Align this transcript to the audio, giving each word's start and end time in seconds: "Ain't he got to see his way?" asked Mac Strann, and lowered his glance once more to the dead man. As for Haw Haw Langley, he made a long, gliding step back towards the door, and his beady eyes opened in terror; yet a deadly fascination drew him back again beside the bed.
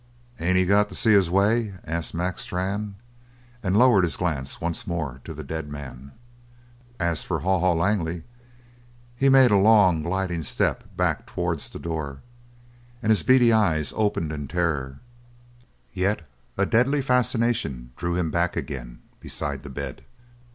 "Ain't 0.39 0.57
he 0.57 0.65
got 0.65 0.89
to 0.89 0.95
see 0.95 1.11
his 1.11 1.29
way?" 1.29 1.75
asked 1.85 2.15
Mac 2.15 2.39
Strann, 2.39 2.95
and 3.61 3.77
lowered 3.77 4.03
his 4.03 4.17
glance 4.17 4.59
once 4.59 4.87
more 4.87 5.21
to 5.23 5.31
the 5.31 5.43
dead 5.43 5.69
man. 5.69 6.13
As 6.99 7.21
for 7.23 7.41
Haw 7.41 7.59
Haw 7.59 7.73
Langley, 7.73 8.23
he 9.15 9.29
made 9.29 9.51
a 9.51 9.57
long, 9.57 10.01
gliding 10.01 10.41
step 10.41 10.97
back 10.97 11.27
towards 11.27 11.69
the 11.69 11.77
door, 11.77 12.21
and 13.03 13.11
his 13.11 13.21
beady 13.21 13.53
eyes 13.53 13.93
opened 13.95 14.33
in 14.33 14.47
terror; 14.47 15.01
yet 15.93 16.27
a 16.57 16.65
deadly 16.65 17.03
fascination 17.03 17.91
drew 17.95 18.15
him 18.15 18.31
back 18.31 18.55
again 18.55 19.03
beside 19.19 19.61
the 19.61 19.69
bed. 19.69 20.03